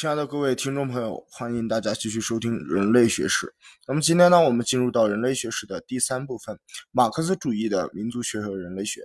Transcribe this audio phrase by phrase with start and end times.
[0.00, 3.52] 亲爱的各位听众朋友，欢迎大家继续收听人类学史。
[3.88, 6.56] 那么今天呢，我们进入到人类学史的第三部分——
[6.92, 9.02] 马克思主义的民族学和人类学。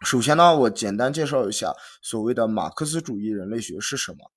[0.00, 4.32] 首先呢，我简单介绍一下所谓的马克思主义人类学是什么。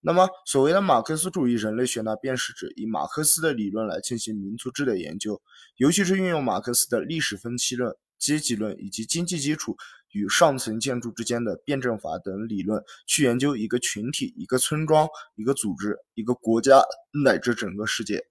[0.00, 5.40] 那么，所谓的马克思主义人类学呢，便是指以马克思的理论来进行民族志的研究，
[5.76, 9.76] 尤其是运用马克思的历史分期论、阶级论以及经济基础。
[10.12, 16.82] 与上层建筑之间的辩证法等理论，去研究一个群体、一个村庄、一个组织、一个国家
[17.24, 18.26] 乃至整个世界。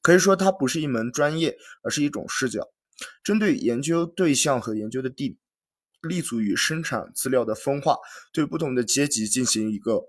[0.00, 2.68] 可以说，它不是一门专业，而是一种视角，
[3.24, 5.36] 针对研究对象和研究的地
[6.00, 7.96] 立足于生产资料的分化，
[8.32, 10.04] 对不同的阶级进行一个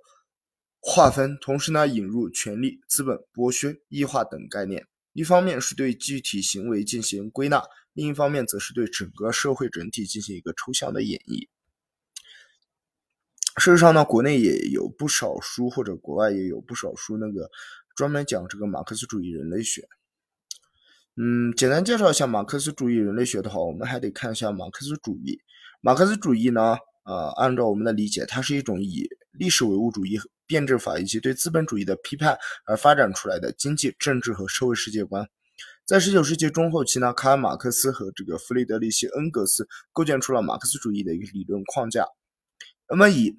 [0.79, 4.85] 划分，同时呢，引入权力、资本、剥削、异化等概念。
[5.13, 7.63] 一方面是对具体行为进行归纳。
[7.99, 11.49] 另一方面，则是对整个社会整体进行一个抽象的演绎。
[13.57, 17.51] 事实上呢，国内也有不少书，或者国外也有不少书，那个
[17.97, 19.85] 专门讲这个马克思主义人类学。
[21.17, 25.41] 嗯，简单介绍一下马克思主义人类学的话，我们还得看一下马克思主义。
[25.81, 35.29] 马克思主义呢，呃，按照我们的理解，它是一种以历史唯物主义、辩证法以及对资本主义的批判而发展出来的经济、政治和社会世界观。
[35.89, 42.05] 在十九世纪中后期呢，卡尔马克思和这个弗里德里希恩格斯构建出了马克思主义的一个理论框架。
[42.87, 43.33] 那么，以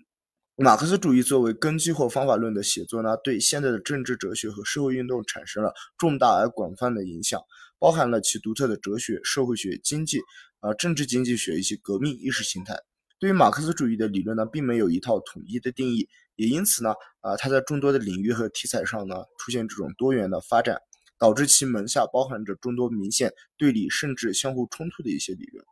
[0.57, 7.41] 马克思主义作为根基或方法论的写作呢，对现在的政治哲学和社会运动产生了重大而广泛的影响，
[7.79, 10.19] 包含了其独特的哲学、社会学、经济、
[10.59, 12.75] 啊政治经济学以及革命意识形态。
[13.21, 20.81] 对于马克思主义的理论呢，并没有一套统一的定义，也因此呢，啊，它在众多的领域和题材上呢，出现这种多元的发展。
[21.21, 25.63] 导致其门下包含着众多明显对立甚至相互冲突的一些理论。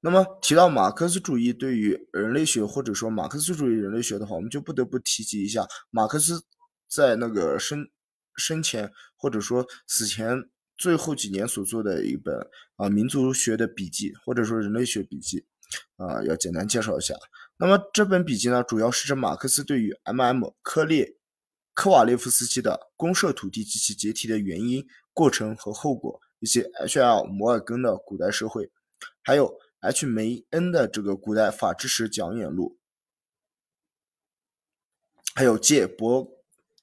[0.00, 6.44] 那么提到马克思主义对于人类学或者说马克思主义人类学的话，我们就不得不提及一下马克思
[6.88, 7.88] 在那个生
[8.36, 12.34] 生前或者说死前最后几年所做的一本
[12.74, 15.46] 啊民族学的笔记或者说人类学笔记
[15.96, 17.14] 啊，要简单介绍一下。
[17.58, 20.50] 那么这本笔记呢，主要是指马克思对于 M.M.
[20.62, 21.15] 科列。
[21.76, 27.24] 科瓦列夫斯基的公社土地及其解体的原因、过程和后果，以及 H.L.
[27.24, 28.70] 摩尔根的古代社会，
[29.22, 30.06] 还有 H.
[30.06, 32.78] 梅恩的这个古代法治史讲演录，
[35.34, 35.86] 还有 J.
[35.86, 36.26] 伯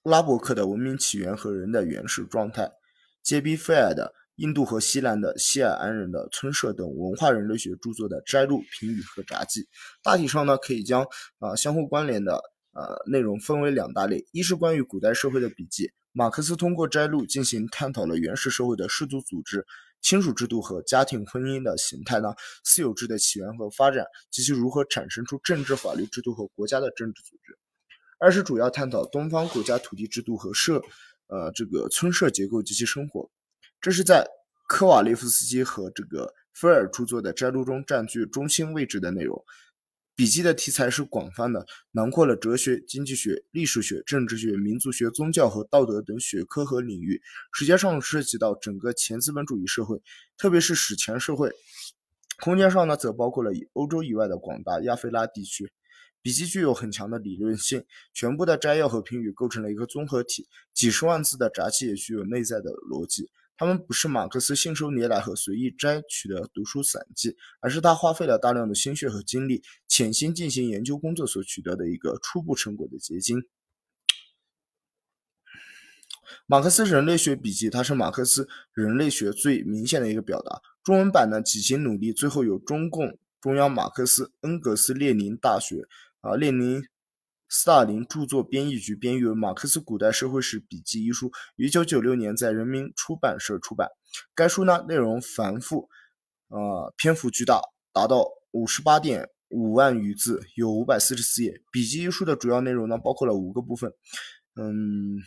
[0.04, 2.72] 拉伯克的文明起源和人的原始状态
[3.24, 3.56] ，J.B.
[3.56, 9.68] 费尔的印度和西南的西尔安人的村社等文化人类学著作的摘录、评语和札记。
[10.04, 11.04] 大体上呢，可以将
[11.40, 12.53] 啊相互关联的。
[12.74, 19.66] 呃，内容分为两大类，一是关于古代社会的笔记，马克思通过摘录进行探讨了原始社会的氏族组织、
[20.02, 27.54] 亲属制度和家庭婚姻的形态呢，私有制的起源和发展及其如何产生出政治法律制度和国家的政治组织；
[28.20, 30.82] 二是主要探讨东方国家土地制度和社，
[31.28, 33.30] 呃，这个村社结构及其生活。
[33.80, 34.28] 这是在
[34.68, 39.44] 科瓦列夫斯基和这个菲尔著作的摘录中占据中心位置的内容。
[40.16, 50.02] 笔记的题材是广泛的，囊括了哲学、经济学、历史学、政治学、民族学、宗教和道德等学科和领域，时间上涉及到整个前资本主义社会，
[50.38, 51.52] 特别是史前社会。
[52.40, 55.72] 空间上呢，则包括了以欧洲以外的广大亚非拉地区。
[56.22, 63.30] 笔记具有很强的理论性，全部的摘要和评语构成了一个综合体，几十万字的札记也具有内在的逻辑。
[63.56, 73.46] 他们不是马克思信手拈来和随意摘取的读书散记，而是他花费了大量的心血和精力，潜心进行研究工作所取得的一个初步成果的结晶。
[76.48, 80.62] 马克思人类学笔记，它是马克思人类学最明显的一个表达。
[80.84, 85.88] 中文版呢，几经努力，最后由中共中央马克思恩格斯列宁大学
[86.22, 86.84] 啊列宁。
[87.56, 93.90] 斯大林著作编译局编译为《马克思古代社会史笔记》一书，于1996年在人民出版社出版。
[94.34, 95.88] 该书呢内容繁复，
[96.48, 97.62] 呃，篇幅巨大，
[97.92, 99.28] 达到58.5
[99.72, 101.62] 万余字，有544页。
[101.72, 103.94] 笔记一书的主要内容呢包括了五个部分。
[104.56, 105.22] 嗯，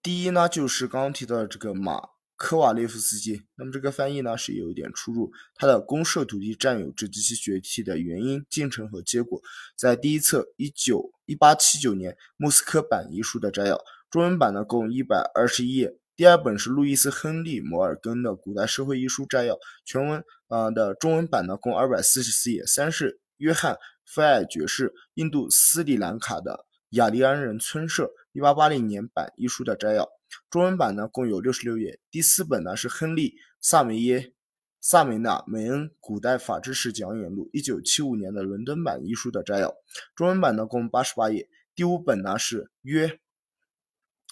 [0.00, 2.15] 第一呢就是刚刚提到的这个马。
[2.36, 5.32] 科瓦列夫斯基，那么这个翻译呢是有一点出入。
[5.54, 9.40] 他的公社土地占有制及其崛起的原因、进程和结果，
[9.74, 13.80] 在第一册一九一八七九年莫斯科版遗书的摘要，
[14.10, 15.96] 中文版呢共一百二十一页。
[16.14, 22.64] 第二本是路易斯·亨利·摩尔根的《古代社会》一书摘要，全文啊的中文版呢共二百四十四页。
[22.64, 23.74] 三是约翰·
[24.04, 30.15] 菲尔爵士印度斯里兰卡的雅利安人村社一八八零年版一书的摘要。
[30.50, 33.30] 中文版呢共有六十六页，第四本呢是亨利·
[33.60, 34.32] 萨梅耶
[34.80, 39.74] 萨梅纳·梅恩《古代法制史讲演录》一九七五年的伦敦版一书的摘要，
[40.14, 41.48] 中文版呢共八十八页。
[41.74, 43.18] 第五本呢是约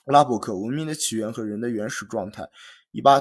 [0.05, 2.43] 拉伯克《文明的起源和人的原始状态》
[2.91, 3.21] 一八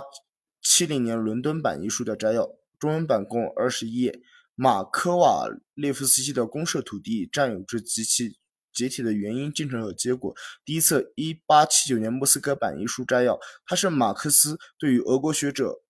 [0.61, 2.49] 七零年伦敦版一书的摘要，
[2.79, 4.21] 中文版共二十一页。
[4.55, 8.37] 马科瓦列夫斯基的公社土地占有制及其
[8.73, 10.35] 解体的原因、进程和结果，
[10.65, 15.81] 第一册一八七九年莫斯科版一书摘要，它是马克思对于俄国学者。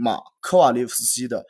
[0.00, 1.40] 马科瓦列夫斯基的《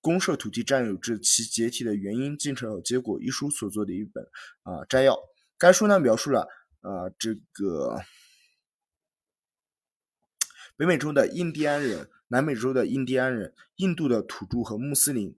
[0.00, 4.24] 公社土地占有制：其解体的原因、进程和结果》一书所做的一本
[4.62, 5.18] 啊摘要。
[5.58, 6.46] 该书呢描述了
[6.82, 8.02] 呃这个
[10.76, 15.36] 北美洲的印第安人、南美洲的印第安人、印度的土著和穆斯林、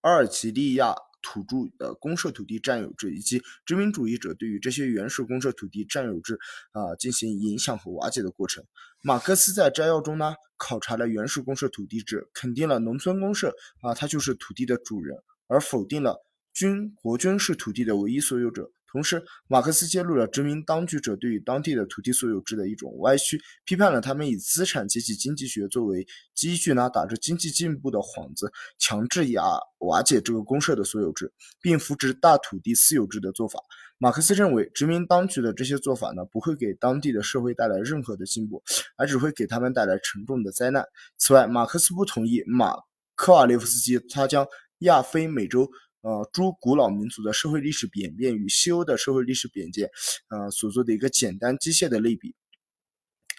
[0.00, 0.94] 阿尔及利亚。
[1.22, 6.38] 土著的公社土地占有制，以及殖民主义者对于这些原始公社土地占有制
[6.72, 8.64] 啊进行影响和瓦解的过程。
[9.02, 15.16] 马克思在摘要中呢，考察了原始公社土地制，肯定了农村公社啊，它就是土地的主人，
[15.46, 18.70] 而否定了军国军是土地的唯一所有者。
[18.92, 29.42] 同时，马克思揭露了殖民当局者对于当地的土地所有制的一种歪曲，批判了他们以资产阶级经济学作为基据呢，打着经济进步的幌子，强制压
[29.78, 33.58] 瓦解这个公社的所有制，并扶植大土地私有制的做法。
[33.96, 38.62] 马克思认为，殖民当局的这些做法呢，不会给当地的社会带来任何的进步，
[38.98, 40.84] 而只会给他们带来沉重的灾难。
[41.16, 42.74] 此外，马克思不同意马
[43.14, 44.46] 科瓦列夫斯基他将
[44.80, 45.70] 亚非美洲。
[46.02, 49.90] 呃，诸古老民族的社会历史演变与西欧的社会历史演变，
[50.28, 52.34] 呃，所做的一个简单机械的类比。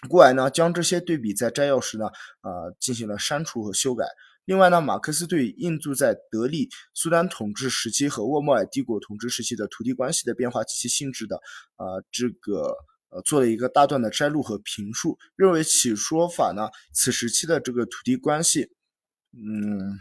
[0.08, 2.06] 过来呢，将这些对比在摘要时呢，
[2.42, 4.04] 呃，进行了删除和修改。
[4.44, 11.36] 另外呢，马克思对印度在德里苏丹统治时期和沃莫尔帝国统治时期的土地关系的变化及其性质的，
[11.76, 12.76] 呃，这个
[13.08, 18.70] 呃，做了一个大段的摘录和评述，认为其说法呢，此时期的这个土地关系，
[19.32, 19.98] 嗯。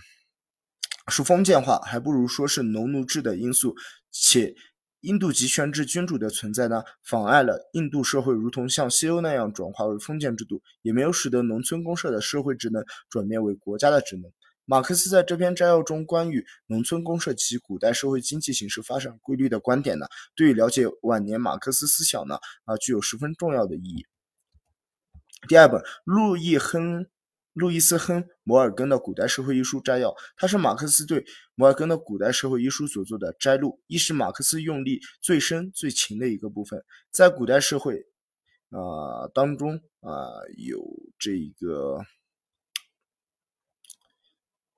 [1.08, 3.76] 是封建化，还不如说是农奴制的因素。
[4.12, 4.56] 且
[5.02, 14.32] 印度集权制君主的存在呢，妨碍了印度社会如同像西欧那样转化为封建制度，也没有使得农村公社的社会职能转变为国家的职能。
[14.66, 20.06] 马克思在这篇摘要中关于农村公社及古代社会经济形势发展规律的观点呢，
[20.36, 24.06] 对于了解晚年马克思思想呢，啊，具有十分重要的意义。
[25.50, 27.08] 第二本，路易亨。
[27.54, 31.24] 路易斯·亨·摩尔根的《古代社会艺术摘要》，它是马克思对
[31.56, 36.84] 摩尔根的《古代社会艺术》所做的摘录，亦是马克思用力最深、最勤的一个部分。
[37.12, 38.06] 在古代社会，
[38.70, 40.10] 啊当中啊
[40.58, 40.84] 有
[41.18, 42.00] 这个。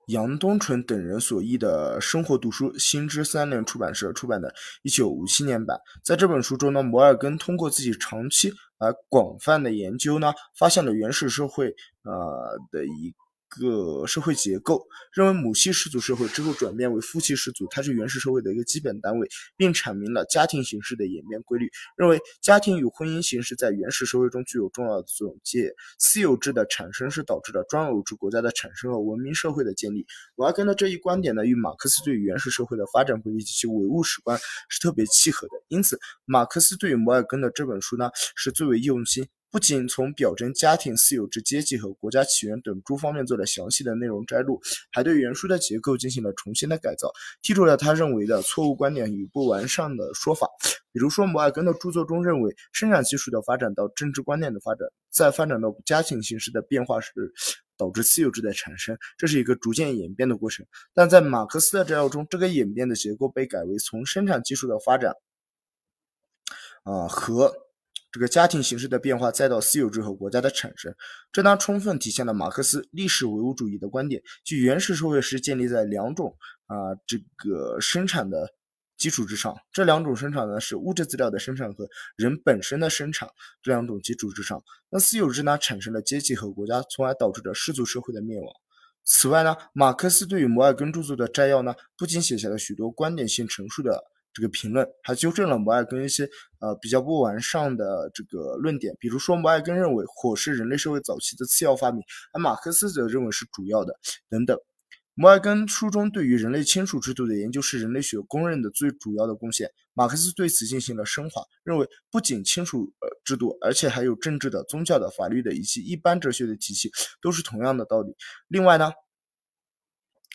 [0.06, 5.80] 杨东纯等人所译的《生活读书》，新知三联出版社出版的1957年版。
[6.04, 13.14] 在这本书中呢，摩尔根通过自己长期而广泛的研究呢，发现了原始社会呃的一。
[13.48, 21.70] 个社会结构认为母系氏族社会之后转变为父系氏族，它是原始社会的一个基本单位，并阐明了家庭形式的演变规律。
[21.96, 25.38] 认为家庭与婚姻形式在原始社会中具有重要的作用。
[25.42, 30.06] 借私有制的产生是导致了专有制国家的产生和文明社会的建立。
[30.34, 34.38] 摩尔根的这一观点呢，与马克思对原始社会的发展规律及其唯物史观
[34.68, 35.54] 是特别契合的。
[35.68, 39.26] 因此，马克思对于摩尔根的这本书呢，是最为用心。
[39.50, 44.60] 不仅从表征家庭、私有制阶级和国家起源等诸方面做了详细的内容摘录，
[44.92, 47.10] 还对原书的结构进行了重新的改造，
[47.42, 50.48] 剔除了他认为的错误观点与不完善的说法。
[50.92, 57.12] 比如说，摩尔根的著作中认为，生产技术的发展到政治观念的发展，再发展到家庭形式的变化是
[57.78, 60.66] 导致私有制的产生，这是一个逐渐演变的过程。
[60.92, 65.14] 但在马克思的摘要中，这个演变的结构被改为从生产技术的发展，
[66.82, 67.65] 啊和。
[68.16, 70.94] 这个家庭形式的变化，再到私有制和国家的产生，
[71.30, 78.54] 这当充分体现了马克思历史唯物主义的观点，即原始社会是建立在两种啊这个生产的
[78.96, 83.28] 基础之上，这两种生产呢是物质资料的生产和人本身的生产
[83.62, 84.64] 这两种基础之上。
[84.88, 88.48] 那私有制呢产生了阶级和国家，从而导致了氏族社会的灭亡。
[89.04, 94.02] 此外呢，马克思对于摩尔根著作的摘要呢，不仅写下了许多观点性陈述的。
[94.36, 96.28] 这个评论还纠正了摩尔根一些
[96.58, 102.02] 呃比较不完善的这个论点，比如说摩尔根认为火是人类社会早期的次要发明，
[102.34, 104.58] 而马克思则认为是主要的等等。
[105.14, 116.90] 摩尔根书中对于人类亲属制度的研究是人类学公认的最主要的贡献，马克思对此进行了升华，认为不仅亲属呃制度，而且还有政治的、宗教的、法律的以及一般哲学的体系
[117.22, 118.14] 都是同样的道理。
[118.48, 118.92] 另外呢。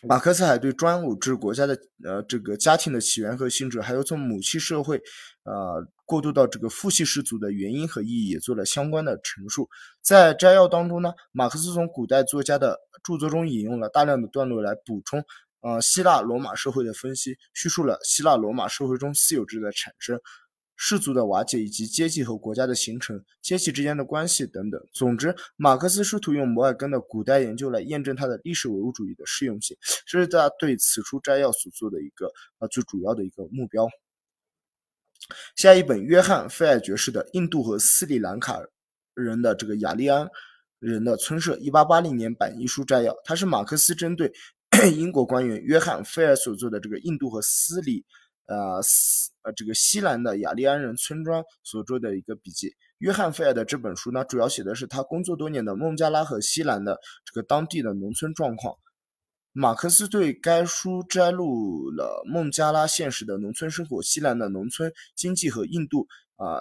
[0.06, 5.00] 马克思还对专有制国家的呃这个家庭的起源和性质，还有从母系社会，
[5.44, 9.68] 呃过渡到这个父系氏族的原因和意义，也做了相关的陈述。
[10.02, 15.24] 在摘要当中呢，马克思从古代作家的著作中引用了大量的段落来补充，
[15.60, 20.20] 呃，希腊罗马社会的分析，叙述了希腊罗马社会中私有制的产生。
[20.76, 24.80] 氏族的瓦解以及阶级和国家的形成、阶级之间的关系等等。
[24.92, 29.76] 总之，马克思试图用摩尔根的古代研究来验证他的历史唯物主义的适用性，
[30.06, 33.88] 这是他对此书摘要所做的一个啊最主要的一个目标。
[35.54, 38.60] 下一本约翰·费尔爵士的《印度和斯里兰卡
[39.14, 40.28] 人的这个雅利安
[40.80, 44.32] 人的村社》（1880 年版）一书摘要，它是马克思针对
[44.96, 48.04] 英国官员约翰·费尔所做的这个印度和斯里。
[48.52, 52.74] 呃，斯呃，这个西南的雅利安人村庄所做的一个笔记。
[52.98, 58.76] 约翰·菲尔的这本书呢，主要写的是他工作多年的孟加拉和西南的这个当地的农村状况。
[59.52, 66.06] 马克思对该书摘录了孟加拉现实的农村生活、西兰的农村经济和印度
[66.36, 66.60] 啊。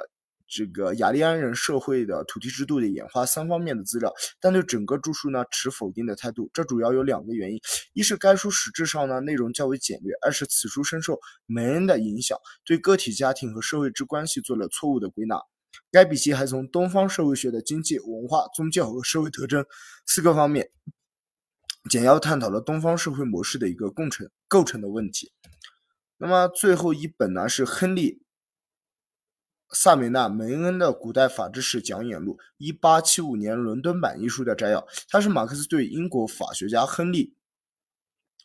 [0.51, 6.50] 这个雅利安人社会的土地制度的演化三方面的资料，但对整个著述呢持否定的态度。
[6.53, 7.60] 这主要有两个原因：
[7.93, 15.39] 一是该书实质上呢内容较为简略；二是此书深受梅恩的影响，对个体、家庭和社会之关系做了错误的归纳。
[15.89, 19.65] 该笔记还从东方社会学的经济、文化、宗教和社会特征
[20.05, 20.70] 四个方面
[21.89, 25.31] 简要探讨了东方社会模式的一个构成构成的问题。
[26.17, 28.22] 那么最后一本呢是亨利。
[29.74, 32.38] 萨梅纳·梅恩的《古代法制史讲演录》
[32.80, 37.34] （1875 年伦敦版）一书的摘要，它是马克思对英国法学家亨利。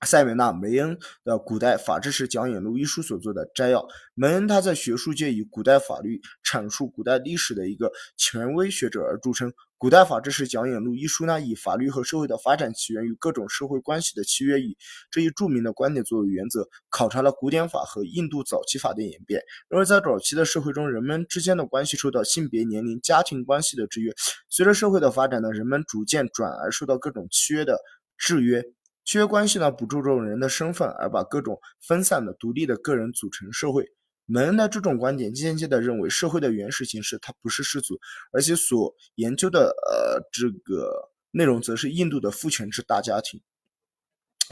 [0.05, 3.87] 塞维纳·梅恩的《古代法制史讲演录》一书所做的摘要。
[4.15, 9.51] 梅恩他在学术界以古代法律阐述古代历史的一个权威学者而著称。
[9.79, 14.75] 《古代法制史讲演录》一书呢，以法律和社会的发展起源于各种社会关系的契约以
[15.11, 19.43] 这一著名的观点作为原则，考察了古典法和印度早期法的演变。
[19.69, 24.15] 认为在早期的社会中，人们之间的关系受到性别、年龄、家庭关系的制约。
[24.49, 27.79] 随着社会的发展呢，人们逐渐转而受到各种契约的
[28.17, 28.65] 制约。
[29.07, 33.89] 契约关系呢，不注重人的身份，而把各种分散的、独立的个人组成社会。
[34.27, 37.97] 门恩的这种观点间接的认为，社会的原始形式它不是氏族，
[38.33, 43.41] 而且所研究的呃这个内容则是印度的父权制大家庭。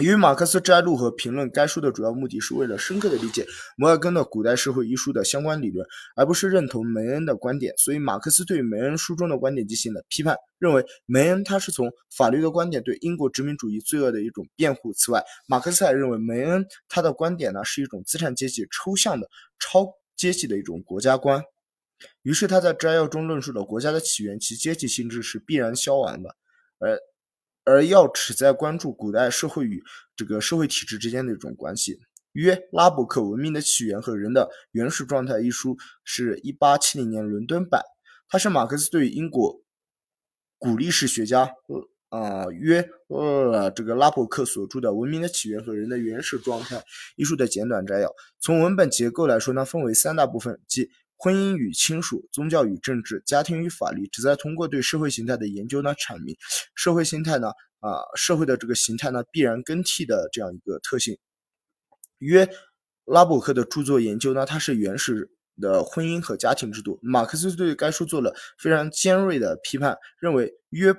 [0.03, 3.47] 与马克思摘录和评论该书的主要目的是为了深刻的理解
[3.77, 5.87] 摩尔根的《古代社会》一书的相关理论，
[6.17, 7.73] 而不是认同梅恩的观点。
[7.77, 14.93] 所以，马克思对梅恩书中的观点进行了批判，认为梅恩他是从法律的观点对英国殖民主义罪恶的一种辩护。
[14.93, 19.87] 此外，马克思还认为梅恩他的观点呢是一种资产阶级抽象的超
[20.17, 21.41] 阶级的一种国家观。
[22.23, 26.35] 于是，他在摘要中论述了国家的起源，其阶级性质是必然消亡的，
[26.81, 26.99] 而。
[27.65, 29.83] 而要旨在关注古代社会与
[30.15, 31.99] 这个社会体制之间的一种关系。
[32.33, 37.83] 约拉伯克《文明的起源和人的原始状态》一书是一八七零年伦敦版，
[38.29, 39.63] 它是马克思对英国
[40.59, 41.53] 古历史学家
[42.11, 46.77] 呃约呃这个拉伯克所著的《文明的起源和人的原始状态》
[47.17, 48.13] 一书的简短摘要。
[48.41, 50.91] 从文本结构来说呢，分为三大部分，即。
[51.17, 56.37] 婚姻与亲属、宗教与政治、家庭与法律，旨在通过对社会形态的研究呢，阐明
[56.75, 57.49] 社会形态呢，
[57.81, 61.17] 啊，社会的这个形态呢，必然更替的这样一个特性。
[62.19, 62.49] 约
[63.05, 65.31] 拉伯克的著作研究呢，它是原始
[65.61, 66.99] 的婚姻和家庭制度。
[67.03, 70.95] 马克思对该书做了非常尖锐的批判，认为约。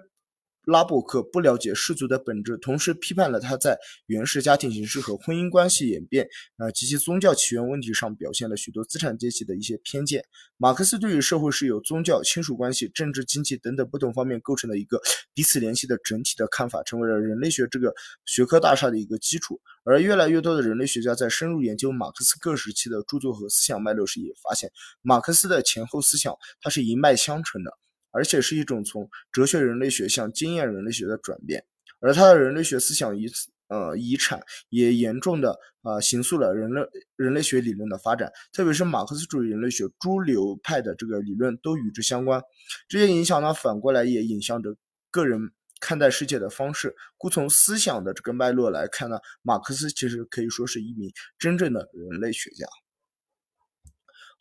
[0.65, 10.23] 拉伯克不了解氏族的本质，同时批判了他在原始家庭形式和婚姻关系演变啊及其宗教起源问题上表现了许多资产阶级的一些偏见。
[10.57, 15.01] 马克思对于社会是由宗教、亲属关系、政治、经济等等不同方面构成的一个
[15.33, 17.93] 彼此联系的整体的看法，成为了人类学这个
[18.25, 19.59] 学科大厦的一个基础。
[19.83, 24.71] 而越来越多的人类学家在深入研究马克思各时期的著作和思想脉络时，也发现
[25.03, 27.71] 马克思的前后思想它是一脉相承的。
[28.15, 31.65] 而且是一种从哲学人类学向经验人类学的转变，
[31.99, 33.29] 而他的人类学思想遗
[33.67, 36.81] 呃遗产也严重的啊形塑了人类
[37.17, 42.41] 人类学理论的发展，特别是马克思主义人类学诸流派的这个理论都与之相关。
[42.87, 44.77] 这些影响呢，反过来也影响着
[45.11, 46.95] 个人看待世界的方式。
[47.17, 52.65] 故从思想的这个脉络来看呢，马克思其实可以说是一名真正的人类学家。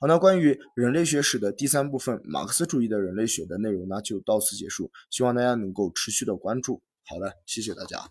[0.05, 4.93] 好，那关于人类学史的第三部分，马克思主义的人类学的内容呢，就到此结束。
[5.09, 6.83] 希望大家能够持续的关注。
[7.07, 8.11] 好的，谢谢大家。